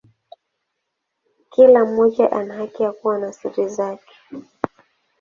Kila 1.51 1.85
mmoja 1.85 2.31
ana 2.31 2.55
haki 2.55 2.83
ya 2.83 2.91
kuwa 2.91 3.17
na 3.19 3.33
siri 3.33 3.69
zake. 3.69 4.13